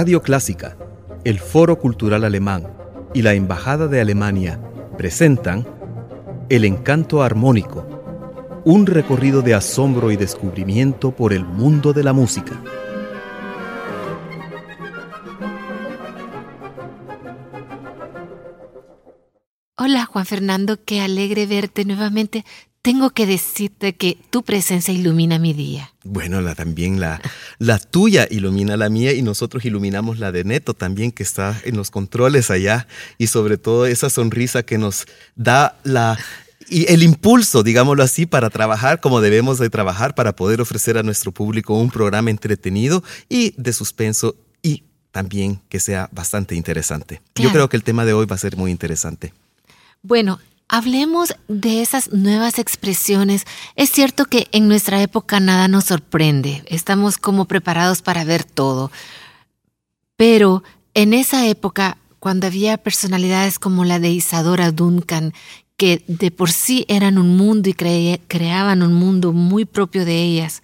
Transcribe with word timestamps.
Radio 0.00 0.22
Clásica, 0.22 0.78
el 1.24 1.38
Foro 1.38 1.78
Cultural 1.78 2.24
Alemán 2.24 2.72
y 3.12 3.20
la 3.20 3.34
Embajada 3.34 3.86
de 3.86 4.00
Alemania 4.00 4.58
presentan 4.96 5.68
El 6.48 6.64
Encanto 6.64 7.22
Armónico, 7.22 8.62
un 8.64 8.86
recorrido 8.86 9.42
de 9.42 9.52
asombro 9.52 10.10
y 10.10 10.16
descubrimiento 10.16 11.14
por 11.14 11.34
el 11.34 11.44
mundo 11.44 11.92
de 11.92 12.02
la 12.02 12.14
música. 12.14 12.58
Hola 19.76 20.06
Juan 20.06 20.24
Fernando, 20.24 20.82
qué 20.82 21.02
alegre 21.02 21.44
verte 21.44 21.84
nuevamente. 21.84 22.46
Tengo 22.82 23.10
que 23.10 23.26
decirte 23.26 23.94
que 23.94 24.16
tu 24.30 24.42
presencia 24.42 24.94
ilumina 24.94 25.38
mi 25.38 25.52
día. 25.52 25.92
Bueno, 26.02 26.40
la, 26.40 26.54
también 26.54 26.98
la, 26.98 27.20
la 27.58 27.78
tuya 27.78 28.26
ilumina 28.30 28.78
la 28.78 28.88
mía 28.88 29.12
y 29.12 29.20
nosotros 29.20 29.66
iluminamos 29.66 30.18
la 30.18 30.32
de 30.32 30.44
Neto 30.44 30.72
también 30.72 31.12
que 31.12 31.22
está 31.22 31.60
en 31.64 31.76
los 31.76 31.90
controles 31.90 32.50
allá 32.50 32.88
y 33.18 33.26
sobre 33.26 33.58
todo 33.58 33.84
esa 33.84 34.08
sonrisa 34.08 34.62
que 34.62 34.78
nos 34.78 35.06
da 35.36 35.78
la, 35.84 36.18
y 36.70 36.90
el 36.90 37.02
impulso, 37.02 37.62
digámoslo 37.62 38.02
así, 38.02 38.24
para 38.24 38.48
trabajar 38.48 39.00
como 39.00 39.20
debemos 39.20 39.58
de 39.58 39.68
trabajar 39.68 40.14
para 40.14 40.34
poder 40.34 40.62
ofrecer 40.62 40.96
a 40.96 41.02
nuestro 41.02 41.32
público 41.32 41.74
un 41.74 41.90
programa 41.90 42.30
entretenido 42.30 43.04
y 43.28 43.52
de 43.58 43.74
suspenso 43.74 44.36
y 44.62 44.84
también 45.10 45.60
que 45.68 45.80
sea 45.80 46.08
bastante 46.12 46.54
interesante. 46.54 47.20
Yo 47.34 47.52
creo 47.52 47.68
que 47.68 47.76
el 47.76 47.82
tema 47.82 48.06
de 48.06 48.14
hoy 48.14 48.24
va 48.24 48.36
a 48.36 48.38
ser 48.38 48.56
muy 48.56 48.70
interesante. 48.70 49.34
Bueno, 50.02 50.40
Hablemos 50.72 51.34
de 51.48 51.82
esas 51.82 52.12
nuevas 52.12 52.60
expresiones. 52.60 53.44
Es 53.74 53.90
cierto 53.90 54.26
que 54.26 54.46
en 54.52 54.68
nuestra 54.68 55.02
época 55.02 55.40
nada 55.40 55.66
nos 55.66 55.86
sorprende, 55.86 56.62
estamos 56.66 57.18
como 57.18 57.46
preparados 57.46 58.02
para 58.02 58.22
ver 58.22 58.44
todo, 58.44 58.92
pero 60.16 60.62
en 60.94 61.12
esa 61.12 61.44
época, 61.48 61.98
cuando 62.20 62.46
había 62.46 62.76
personalidades 62.76 63.58
como 63.58 63.84
la 63.84 63.98
de 63.98 64.10
Isadora 64.10 64.70
Duncan, 64.70 65.34
que 65.76 66.04
de 66.06 66.30
por 66.30 66.52
sí 66.52 66.84
eran 66.86 67.18
un 67.18 67.36
mundo 67.36 67.68
y 67.68 67.74
creaban 67.74 68.84
un 68.84 68.94
mundo 68.94 69.32
muy 69.32 69.64
propio 69.64 70.04
de 70.04 70.22
ellas, 70.22 70.62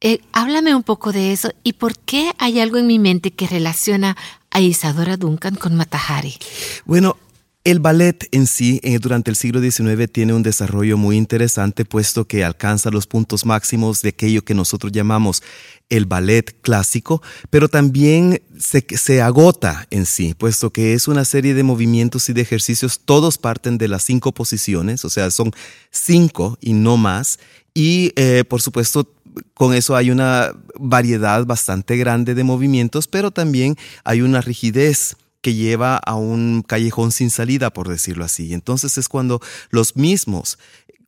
eh, 0.00 0.20
háblame 0.30 0.72
un 0.76 0.84
poco 0.84 1.10
de 1.10 1.32
eso 1.32 1.50
y 1.64 1.72
por 1.72 1.98
qué 1.98 2.32
hay 2.38 2.60
algo 2.60 2.76
en 2.78 2.86
mi 2.86 3.00
mente 3.00 3.32
que 3.32 3.48
relaciona 3.48 4.16
a 4.52 4.60
Isadora 4.60 5.16
Duncan 5.16 5.56
con 5.56 5.74
Matahari. 5.74 6.36
Bueno, 6.84 7.16
el 7.64 7.78
ballet 7.78 8.28
en 8.32 8.48
sí 8.48 8.80
eh, 8.82 8.98
durante 8.98 9.30
el 9.30 9.36
siglo 9.36 9.60
XIX 9.60 10.10
tiene 10.10 10.34
un 10.34 10.42
desarrollo 10.42 10.96
muy 10.96 11.16
interesante 11.16 11.84
puesto 11.84 12.26
que 12.26 12.44
alcanza 12.44 12.90
los 12.90 13.06
puntos 13.06 13.46
máximos 13.46 14.02
de 14.02 14.08
aquello 14.08 14.44
que 14.44 14.54
nosotros 14.54 14.90
llamamos 14.90 15.42
el 15.88 16.06
ballet 16.06 16.56
clásico, 16.62 17.22
pero 17.50 17.68
también 17.68 18.42
se, 18.58 19.22
agota 19.22 19.86
en 19.90 20.06
sí, 20.06 20.34
puesto 20.34 20.72
que 20.72 20.94
es 20.94 21.06
una 21.06 21.24
serie 21.24 21.54
de 21.54 21.62
movimientos 21.62 22.28
y 22.28 22.32
de 22.32 22.40
ejercicios, 22.40 23.00
todos 23.04 23.38
parten 23.38 23.78
de 23.78 23.88
las 23.88 24.02
cinco 24.02 24.32
posiciones, 24.32 25.04
o 25.04 25.10
sea, 25.10 25.30
son 25.30 25.52
cinco 25.90 26.58
y 26.60 26.72
no 26.72 26.96
más, 26.96 27.38
y 27.74 28.12
eh, 28.16 28.44
por 28.48 28.62
supuesto 28.62 29.08
con 29.54 29.74
eso 29.74 29.94
hay 29.94 30.10
una 30.10 30.52
variedad 30.78 31.44
bastante 31.46 31.96
grande 31.96 32.34
de 32.34 32.44
movimientos, 32.44 33.06
pero 33.06 33.30
también 33.30 33.76
hay 34.04 34.22
una 34.22 34.40
rigidez 34.40 35.16
que 35.42 35.54
lleva 35.54 35.96
a 35.96 36.14
un 36.14 36.62
callejón 36.66 37.12
sin 37.12 37.30
salida, 37.30 37.70
por 37.72 37.88
decirlo 37.88 38.24
así. 38.24 38.54
Entonces 38.54 38.96
es 38.96 39.08
cuando 39.08 39.40
los 39.70 39.96
mismos 39.96 40.58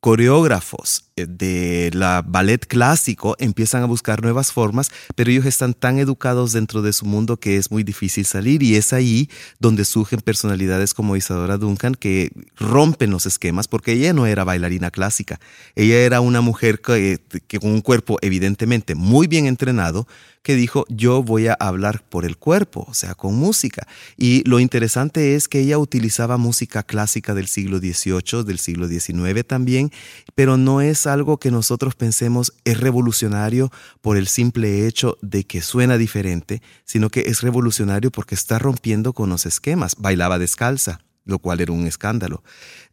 coreógrafos 0.05 1.07
eh, 1.17 1.25
de 1.27 1.91
la 1.95 2.21
ballet 2.21 2.67
clásico 2.67 3.37
empiezan 3.39 3.83
a 3.83 3.87
buscar 3.87 4.23
nuevas 4.23 4.53
formas, 4.53 4.91
pero 5.15 5.31
ellos 5.31 5.47
están 5.47 5.73
tan 5.73 5.99
educados 5.99 6.53
dentro 6.53 6.83
de 6.83 6.93
su 6.93 7.07
mundo 7.07 7.39
que 7.39 7.57
es 7.57 7.71
muy 7.71 7.85
difícil 7.85 8.27
salir 8.27 8.63
y 8.63 8.77
es 8.77 8.93
ahí 8.93 9.31
donde 9.61 9.87
surgen 9.87 10.21
personalidades 10.21 10.93
como 10.93 11.17
Isadora 11.17 11.57
Duncan 11.57 11.95
que 11.95 12.33
rompen 12.55 13.13
los 13.13 13.25
esquemas 13.25 13.67
porque 13.67 13.93
ella 13.93 14.13
no 14.13 14.27
era 14.27 14.45
bailarina 14.45 14.91
clásica, 14.91 15.41
ella 15.75 15.97
era 15.97 16.21
una 16.21 16.43
mujer 16.43 16.83
que, 16.83 17.19
que 17.47 17.59
con 17.59 17.71
un 17.71 17.81
cuerpo 17.81 18.19
evidentemente 18.21 18.95
muy 18.95 19.27
bien 19.27 19.47
entrenado, 19.47 20.07
que 20.45 20.55
dijo, 20.57 20.85
yo 20.91 21.23
voy 21.23 21.47
a 21.47 21.55
hablar 21.55 22.05
por 22.07 22.27
el 22.27 22.37
cuerpo, 22.37 22.85
o 22.87 22.93
sea, 22.93 23.15
con 23.15 23.35
música. 23.35 23.89
Y 24.19 24.47
lo 24.47 24.61
interesante 24.61 25.37
es 25.37 25.49
que 25.49 25.61
ella 25.61 25.79
utilizaba 25.79 26.37
música 26.37 26.83
clásica 26.83 27.33
del 27.33 27.49
siglo 27.49 27.79
XVIII, 27.79 28.45
del 28.45 28.59
siglo 28.59 28.87
XIX 28.87 29.43
también, 29.47 29.91
pero 30.35 30.57
no 30.57 30.81
es 30.81 31.07
algo 31.07 31.39
que 31.39 31.51
nosotros 31.51 31.95
pensemos 31.95 32.53
es 32.65 32.81
revolucionario 32.81 33.71
por 34.01 34.17
el 34.17 34.27
simple 34.27 34.87
hecho 34.87 35.19
de 35.23 35.45
que 35.45 35.63
suena 35.63 35.99
diferente, 35.99 36.63
sino 36.85 37.11
que 37.11 37.21
es 37.27 37.43
revolucionario 37.43 38.11
porque 38.11 38.35
está 38.35 38.59
rompiendo 38.59 39.13
con 39.13 39.31
los 39.31 39.47
esquemas. 39.47 39.97
Bailaba 39.99 40.39
descalza, 40.39 41.01
lo 41.25 41.39
cual 41.39 41.61
era 41.61 41.73
un 41.73 41.87
escándalo. 41.87 42.43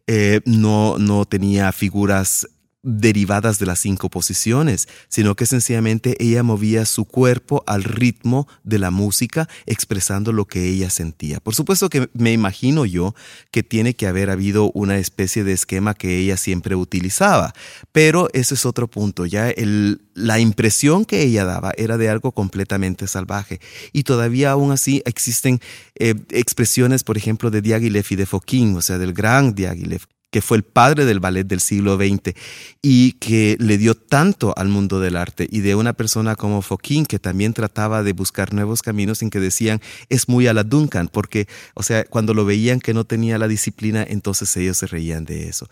Eh, 0.06 0.40
no, 0.44 0.98
no 0.98 1.24
tenía 1.24 1.72
figuras 1.72 2.48
derivadas 2.82 3.58
de 3.58 3.66
las 3.66 3.78
cinco 3.78 4.10
posiciones, 4.10 4.88
sino 5.08 5.36
que 5.36 5.46
sencillamente 5.46 6.16
ella 6.18 6.42
movía 6.42 6.84
su 6.84 7.04
cuerpo 7.04 7.62
al 7.66 7.84
ritmo 7.84 8.48
de 8.64 8.78
la 8.78 8.90
música, 8.90 9.48
expresando 9.66 10.32
lo 10.32 10.46
que 10.46 10.68
ella 10.68 10.90
sentía. 10.90 11.40
Por 11.40 11.54
supuesto 11.54 11.88
que 11.88 12.08
me 12.14 12.32
imagino 12.32 12.84
yo 12.84 13.14
que 13.50 13.62
tiene 13.62 13.94
que 13.94 14.06
haber 14.06 14.30
habido 14.30 14.70
una 14.72 14.98
especie 14.98 15.44
de 15.44 15.52
esquema 15.52 15.94
que 15.94 16.18
ella 16.18 16.36
siempre 16.36 16.74
utilizaba, 16.74 17.54
pero 17.92 18.28
ese 18.32 18.54
es 18.54 18.66
otro 18.66 18.88
punto, 18.88 19.26
ya 19.26 19.52
la 20.14 20.40
impresión 20.40 21.04
que 21.04 21.22
ella 21.22 21.44
daba 21.44 21.72
era 21.76 21.96
de 21.96 22.08
algo 22.08 22.32
completamente 22.32 23.06
salvaje. 23.06 23.60
Y 23.92 24.02
todavía 24.02 24.50
aún 24.50 24.72
así 24.72 25.02
existen 25.06 25.60
eh, 25.94 26.14
expresiones, 26.30 27.04
por 27.04 27.16
ejemplo, 27.16 27.50
de 27.50 27.62
Diaghilev 27.62 28.06
y 28.10 28.16
de 28.16 28.26
Fokine, 28.26 28.76
o 28.76 28.82
sea, 28.82 28.98
del 28.98 29.12
gran 29.12 29.54
Diaghilev, 29.54 30.02
que 30.32 30.40
fue 30.40 30.56
el 30.56 30.62
padre 30.64 31.04
del 31.04 31.20
ballet 31.20 31.46
del 31.46 31.60
siglo 31.60 31.96
XX 31.96 32.34
y 32.80 33.12
que 33.12 33.56
le 33.60 33.76
dio 33.76 33.94
tanto 33.94 34.54
al 34.56 34.68
mundo 34.68 34.98
del 34.98 35.16
arte, 35.16 35.46
y 35.48 35.60
de 35.60 35.74
una 35.74 35.92
persona 35.92 36.34
como 36.36 36.62
Fokine, 36.62 37.06
que 37.06 37.18
también 37.18 37.52
trataba 37.52 38.02
de 38.02 38.14
buscar 38.14 38.54
nuevos 38.54 38.80
caminos 38.80 39.20
en 39.20 39.28
que 39.28 39.38
decían, 39.38 39.82
es 40.08 40.28
muy 40.28 40.46
a 40.46 40.54
la 40.54 40.64
Duncan, 40.64 41.08
porque, 41.08 41.46
o 41.74 41.82
sea, 41.82 42.04
cuando 42.04 42.32
lo 42.32 42.46
veían 42.46 42.80
que 42.80 42.94
no 42.94 43.04
tenía 43.04 43.36
la 43.36 43.46
disciplina, 43.46 44.04
entonces 44.08 44.56
ellos 44.56 44.78
se 44.78 44.86
reían 44.86 45.26
de 45.26 45.48
eso. 45.48 45.68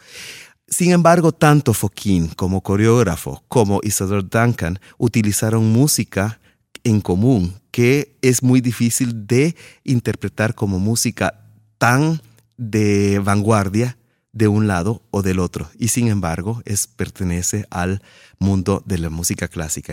Sin 0.69 0.93
embargo, 0.93 1.33
tanto 1.33 1.73
Fokine 1.73 2.29
como 2.37 2.61
coreógrafo 2.61 3.43
como 3.49 3.81
Isadora 3.83 4.23
Duncan 4.23 4.79
utilizaron 4.99 5.73
música 5.73 6.39
en 6.85 7.01
común 7.01 7.61
que 7.71 8.17
es 8.21 8.43
muy 8.43 8.61
difícil 8.61 9.27
de 9.27 9.57
interpretar 9.85 10.55
como 10.55 10.79
música 10.79 11.45
tan 11.79 12.21
de 12.57 13.21
vanguardia 13.21 13.97
de 14.33 14.49
un 14.49 14.69
lado 14.69 15.03
o 15.11 15.23
del 15.23 15.39
otro 15.41 15.71
y 15.79 15.89
sin 15.89 16.09
embargo 16.09 16.63
es, 16.65 16.87
pertenece 16.87 17.67
al 17.71 18.03
mundo 18.39 18.83
de 18.87 18.99
la 18.99 19.11
música 19.11 19.49
clásica. 19.49 19.93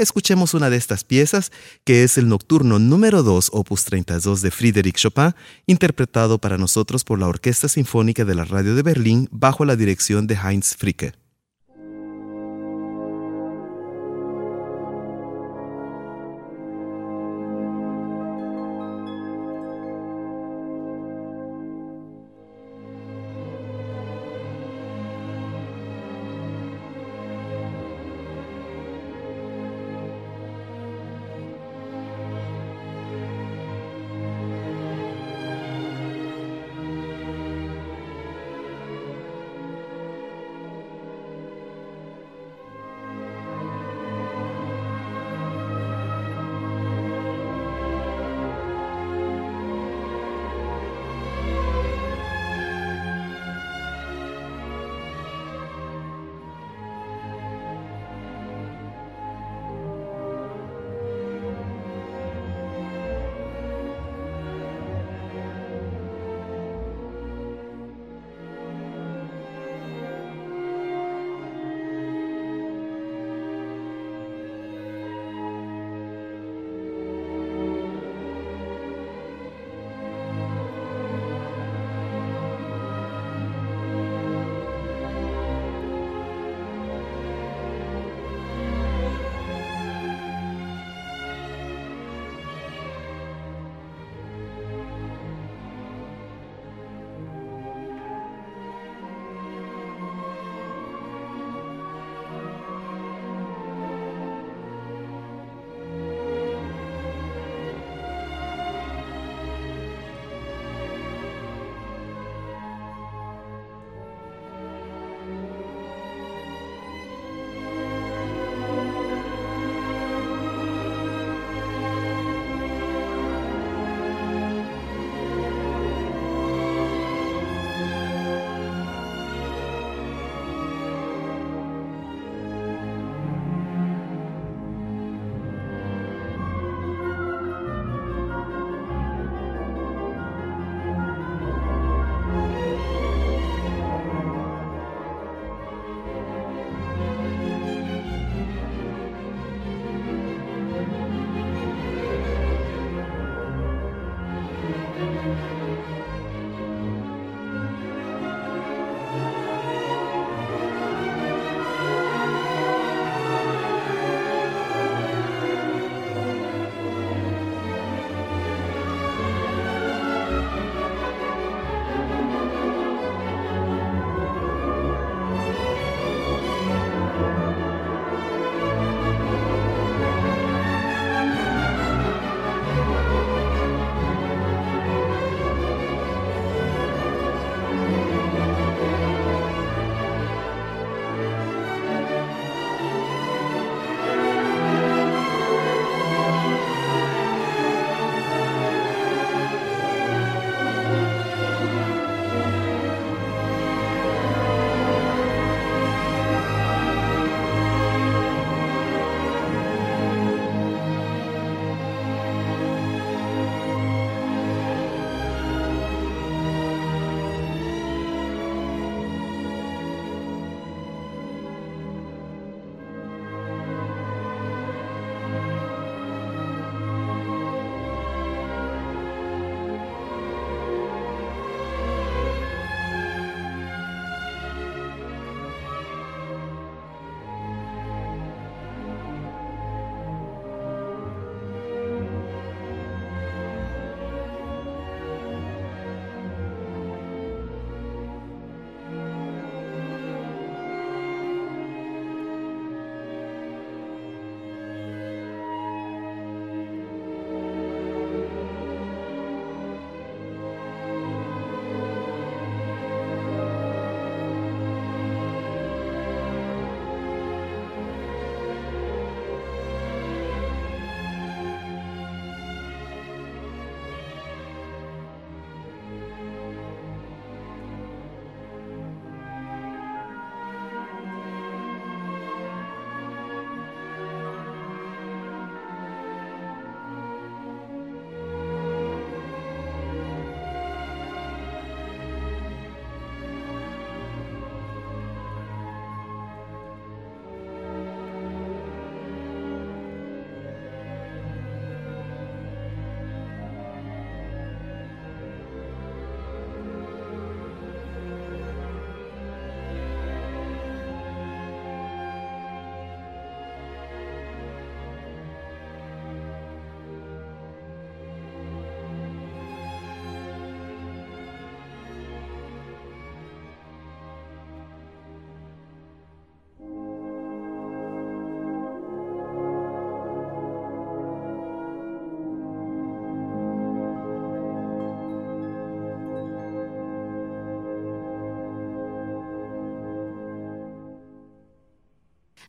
Escuchemos 0.00 0.54
una 0.54 0.70
de 0.70 0.76
estas 0.76 1.04
piezas 1.04 1.52
que 1.84 2.02
es 2.02 2.18
el 2.18 2.28
nocturno 2.28 2.78
número 2.78 3.22
2 3.22 3.50
opus 3.52 3.84
32 3.84 4.42
de 4.42 4.50
Frédéric 4.50 4.96
Chopin 4.96 5.34
interpretado 5.66 6.38
para 6.38 6.58
nosotros 6.58 7.04
por 7.04 7.18
la 7.18 7.28
Orquesta 7.28 7.68
Sinfónica 7.68 8.24
de 8.24 8.34
la 8.34 8.44
Radio 8.44 8.74
de 8.74 8.82
Berlín 8.82 9.28
bajo 9.30 9.64
la 9.64 9.76
dirección 9.76 10.26
de 10.26 10.34
Heinz 10.36 10.76
Fricke. 10.76 11.25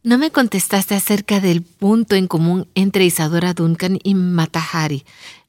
No 0.08 0.18
me 0.18 0.32
contestaste 0.32 0.96
acerca 0.96 1.42
del 1.42 1.64
punto 1.64 2.16
en 2.16 2.28
común 2.28 2.70
entre 2.76 3.04
Isadora 3.04 3.54
Duncan 3.54 4.00
y 4.04 4.16
Matahari, 4.16 5.04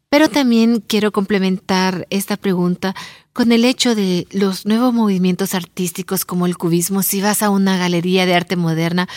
pero 0.09 0.29
también 0.29 0.83
quiero 0.85 1.13
complementar 1.13 2.09
esta 2.11 2.37
pregunta 2.37 2.93
con 3.33 3.53
el 3.53 3.65
hecho 3.65 3.95
de 3.95 4.27
los 4.33 4.67
nuevos 4.67 4.93
movimientos 4.93 5.55
artísticos 5.55 6.25
como 6.25 6.45
el 6.45 6.59
cubismo. 6.59 7.05
Si 7.05 7.21
vas 7.21 7.45
a 7.45 7.51
una 7.51 7.79
galería 7.79 8.27
de 8.27 8.35
arte 8.35 8.57
moderna, 8.57 9.09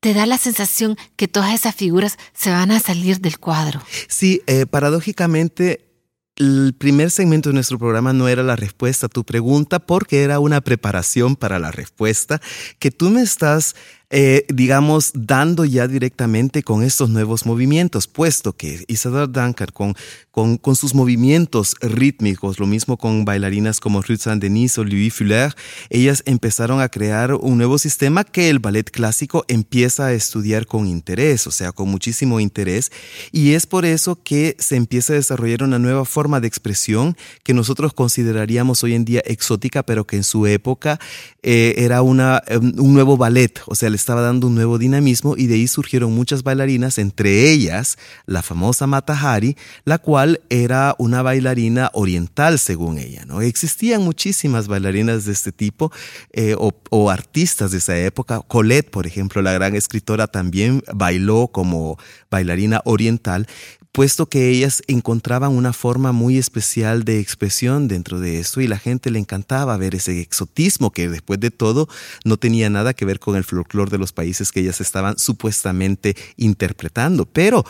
te 0.00 0.12
da 0.12 0.26
la 0.26 0.38
sensación 0.38 0.96
que 1.14 1.28
todas 1.28 1.54
esas 1.54 1.76
figuras 1.76 2.18
se 2.34 2.50
van 2.50 2.72
a 2.72 2.80
salir 2.80 3.20
del 3.20 3.38
cuadro. 3.38 3.80
Sí, 4.08 4.42
eh, 4.48 4.66
paradójicamente 4.66 5.86
el 6.34 6.74
primer 6.76 7.10
segmento 7.12 7.50
de 7.50 7.54
nuestro 7.54 7.78
programa 7.78 8.12
no 8.12 8.26
era 8.26 8.42
la 8.42 8.56
respuesta 8.56 9.06
a 9.06 9.10
tu 9.10 9.24
pregunta 9.24 9.78
porque 9.78 10.22
era 10.22 10.40
una 10.40 10.62
preparación 10.62 11.36
para 11.36 11.58
la 11.58 11.70
respuesta 11.70 12.40
que 12.78 12.90
tú 12.90 13.10
me 13.10 13.20
estás 13.20 13.76
eh, 14.12 14.44
digamos, 14.52 15.12
dando 15.14 15.64
ya 15.64 15.86
directamente 15.86 16.64
con 16.64 16.82
estos 16.82 17.10
nuevos 17.10 17.46
movimientos, 17.46 18.08
puesto 18.08 18.56
que 18.56 18.84
Isadora 18.88 19.28
Duncan 19.28 19.68
con, 19.72 19.94
con, 20.32 20.56
con, 20.56 20.74
sus 20.74 20.94
movimientos 20.96 21.76
rítmicos, 21.80 22.58
lo 22.58 22.66
mismo 22.66 22.96
con 22.96 23.24
bailarinas 23.24 23.78
como 23.78 24.02
Ruth 24.02 24.18
Saint-Denis 24.18 24.78
o 24.78 24.84
Louis 24.84 25.14
Fuller, 25.14 25.54
ellas 25.90 26.24
empezaron 26.26 26.80
a 26.80 26.88
crear 26.88 27.34
un 27.34 27.56
nuevo 27.56 27.78
sistema 27.78 28.24
que 28.24 28.50
el 28.50 28.58
ballet 28.58 28.90
clásico 28.90 29.44
empieza 29.46 30.06
a 30.06 30.12
estudiar 30.12 30.66
con 30.66 30.88
interés, 30.88 31.46
o 31.46 31.52
sea, 31.52 31.70
con 31.70 31.88
muchísimo 31.88 32.40
interés, 32.40 32.90
y 33.30 33.52
es 33.52 33.66
por 33.66 33.84
eso 33.84 34.20
que 34.24 34.56
se 34.58 34.74
empieza 34.74 35.12
a 35.12 35.16
desarrollar 35.16 35.62
una 35.62 35.78
nueva 35.78 36.04
forma 36.04 36.40
de 36.40 36.48
expresión 36.48 37.16
que 37.44 37.54
nosotros 37.54 37.92
consideraríamos 37.92 38.82
hoy 38.82 38.94
en 38.94 39.04
día 39.04 39.22
exótica, 39.24 39.84
pero 39.84 40.04
que 40.04 40.16
en 40.16 40.24
su 40.24 40.48
época 40.48 40.98
eh, 41.42 41.74
era 41.78 42.02
una, 42.02 42.42
em, 42.48 42.74
un 42.76 42.92
nuevo 42.92 43.16
ballet, 43.16 43.60
o 43.66 43.76
sea, 43.76 43.88
le 43.88 43.99
estaba 44.00 44.22
dando 44.22 44.46
un 44.46 44.54
nuevo 44.54 44.78
dinamismo 44.78 45.36
y 45.36 45.46
de 45.46 45.54
ahí 45.54 45.68
surgieron 45.68 46.12
muchas 46.12 46.42
bailarinas, 46.42 46.98
entre 46.98 47.50
ellas 47.50 47.98
la 48.26 48.42
famosa 48.42 48.86
Matahari, 48.86 49.56
la 49.84 49.98
cual 49.98 50.40
era 50.48 50.94
una 50.98 51.22
bailarina 51.22 51.90
oriental 51.92 52.58
según 52.58 52.98
ella. 52.98 53.24
¿no? 53.26 53.42
Existían 53.42 54.02
muchísimas 54.02 54.68
bailarinas 54.68 55.24
de 55.26 55.32
este 55.32 55.52
tipo 55.52 55.92
eh, 56.32 56.56
o 56.58 57.10
artistas 57.10 57.70
de 57.70 57.78
esa 57.78 57.98
época. 57.98 58.40
Colette, 58.40 58.90
por 58.90 59.06
ejemplo, 59.06 59.42
la 59.42 59.52
gran 59.52 59.76
escritora, 59.76 60.26
también 60.26 60.82
bailó 60.94 61.48
como 61.48 61.98
bailarina 62.30 62.80
oriental 62.84 63.46
puesto 63.92 64.26
que 64.26 64.48
ellas 64.48 64.82
encontraban 64.86 65.52
una 65.52 65.72
forma 65.72 66.12
muy 66.12 66.38
especial 66.38 67.04
de 67.04 67.18
expresión 67.18 67.88
dentro 67.88 68.20
de 68.20 68.38
esto 68.38 68.60
y 68.60 68.68
la 68.68 68.78
gente 68.78 69.10
le 69.10 69.18
encantaba 69.18 69.76
ver 69.76 69.94
ese 69.94 70.20
exotismo 70.20 70.92
que 70.92 71.08
después 71.08 71.40
de 71.40 71.50
todo 71.50 71.88
no 72.24 72.36
tenía 72.36 72.70
nada 72.70 72.94
que 72.94 73.04
ver 73.04 73.18
con 73.18 73.36
el 73.36 73.44
folclore 73.44 73.90
de 73.90 73.98
los 73.98 74.12
países 74.12 74.52
que 74.52 74.60
ellas 74.60 74.80
estaban 74.80 75.18
supuestamente 75.18 76.16
interpretando. 76.36 77.26
Pero 77.26 77.64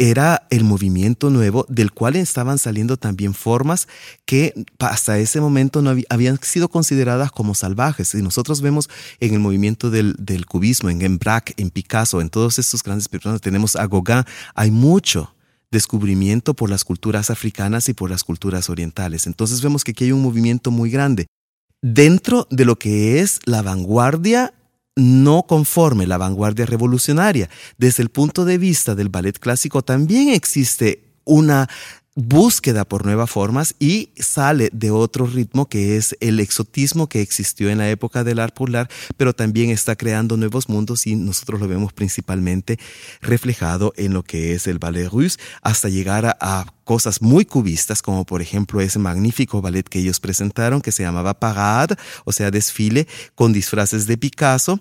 era 0.00 0.46
el 0.48 0.64
movimiento 0.64 1.28
nuevo 1.28 1.66
del 1.68 1.92
cual 1.92 2.16
estaban 2.16 2.56
saliendo 2.56 2.96
también 2.96 3.34
formas 3.34 3.86
que 4.24 4.54
hasta 4.78 5.18
ese 5.18 5.42
momento 5.42 5.82
no 5.82 5.94
habían 6.08 6.38
sido 6.42 6.70
consideradas 6.70 7.30
como 7.30 7.54
salvajes. 7.54 8.14
Y 8.14 8.22
nosotros 8.22 8.62
vemos 8.62 8.88
en 9.20 9.34
el 9.34 9.40
movimiento 9.40 9.90
del, 9.90 10.16
cubismo, 10.48 10.88
en 10.88 11.18
Braque, 11.18 11.52
en 11.58 11.68
Picasso, 11.68 12.22
en 12.22 12.30
todos 12.30 12.58
estos 12.58 12.82
grandes 12.82 13.08
personas, 13.08 13.42
tenemos 13.42 13.76
a 13.76 13.86
Gauguin, 13.86 14.24
hay 14.54 14.70
mucho 14.70 15.34
descubrimiento 15.70 16.54
por 16.54 16.70
las 16.70 16.84
culturas 16.84 17.30
africanas 17.30 17.88
y 17.88 17.94
por 17.94 18.10
las 18.10 18.24
culturas 18.24 18.70
orientales. 18.70 19.26
Entonces 19.26 19.62
vemos 19.62 19.84
que 19.84 19.92
aquí 19.92 20.04
hay 20.04 20.12
un 20.12 20.22
movimiento 20.22 20.70
muy 20.70 20.90
grande. 20.90 21.26
Dentro 21.82 22.46
de 22.50 22.64
lo 22.64 22.78
que 22.78 23.20
es 23.20 23.40
la 23.44 23.62
vanguardia 23.62 24.54
no 24.96 25.44
conforme, 25.44 26.06
la 26.06 26.18
vanguardia 26.18 26.66
revolucionaria, 26.66 27.48
desde 27.78 28.02
el 28.02 28.10
punto 28.10 28.44
de 28.44 28.58
vista 28.58 28.94
del 28.94 29.08
ballet 29.08 29.38
clásico 29.38 29.82
también 29.82 30.28
existe 30.28 31.04
una 31.24 31.68
búsqueda 32.16 32.84
por 32.84 33.06
nuevas 33.06 33.30
formas 33.30 33.74
y 33.78 34.10
sale 34.16 34.68
de 34.72 34.90
otro 34.90 35.26
ritmo 35.26 35.68
que 35.68 35.96
es 35.96 36.16
el 36.20 36.40
exotismo 36.40 37.08
que 37.08 37.22
existió 37.22 37.70
en 37.70 37.78
la 37.78 37.88
época 37.88 38.24
del 38.24 38.40
art 38.40 38.54
polar, 38.54 38.90
pero 39.16 39.32
también 39.32 39.70
está 39.70 39.94
creando 39.96 40.36
nuevos 40.36 40.68
mundos 40.68 41.06
y 41.06 41.14
nosotros 41.14 41.60
lo 41.60 41.68
vemos 41.68 41.92
principalmente 41.92 42.78
reflejado 43.20 43.92
en 43.96 44.12
lo 44.12 44.24
que 44.24 44.54
es 44.54 44.66
el 44.66 44.78
ballet 44.78 45.08
russe 45.08 45.38
hasta 45.62 45.88
llegar 45.88 46.36
a, 46.40 46.66
cosas 46.84 47.22
muy 47.22 47.44
cubistas 47.44 48.02
como 48.02 48.26
por 48.26 48.42
ejemplo 48.42 48.80
ese 48.80 48.98
magnífico 48.98 49.62
ballet 49.62 49.88
que 49.88 50.00
ellos 50.00 50.18
presentaron 50.18 50.80
que 50.80 50.90
se 50.90 51.04
llamaba 51.04 51.38
Parade, 51.38 51.94
o 52.24 52.32
sea, 52.32 52.50
desfile 52.50 53.06
con 53.36 53.52
disfraces 53.52 54.08
de 54.08 54.18
Picasso 54.18 54.80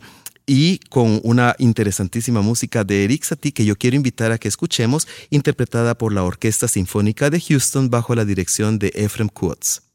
y 0.50 0.80
con 0.90 1.22
una 1.24 1.56
interesantísima 1.60 2.42
música 2.42 2.84
de 2.84 3.04
Eric 3.04 3.24
Satie 3.24 3.52
que 3.52 3.66
yo 3.66 3.76
quiero 3.76 3.96
invitar 3.96 4.32
a 4.32 4.40
que 4.40 4.48
escuchemos, 4.48 5.08
interpretada 5.30 5.96
por 5.96 6.12
la 6.12 6.24
Orquesta 6.24 6.68
Sinfónica 6.68 7.30
de 7.30 7.40
Houston 7.40 7.92
bajo 7.92 8.16
la 8.16 8.26
dirección 8.26 8.80
de 8.80 8.92
Ephraim 8.96 9.30
Kutz. 9.30 9.89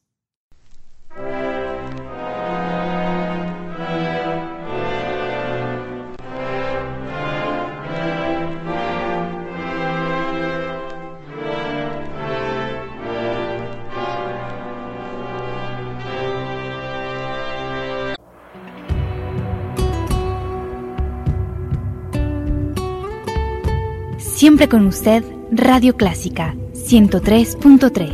Siempre 24.45 24.69
con 24.69 24.87
usted, 24.87 25.25
Radio 25.51 25.97
Clásica 25.97 26.55
103.3. 26.75 28.13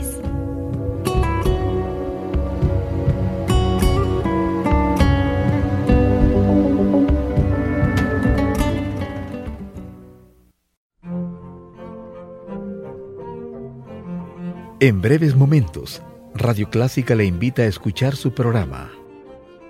En 14.78 15.00
breves 15.00 15.34
momentos, 15.34 16.00
Radio 16.36 16.70
Clásica 16.70 17.16
le 17.16 17.24
invita 17.24 17.62
a 17.62 17.66
escuchar 17.66 18.14
su 18.14 18.32
programa, 18.34 18.92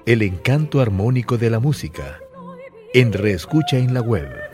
El 0.05 0.21
encanto 0.21 0.83
armónico 0.83 1.38
de 1.38 1.49
la 1.49 1.59
música, 1.59 2.19
en 2.93 3.14
Reescucha 3.14 3.79
en 3.79 3.95
la 3.95 4.02
web 4.02 4.50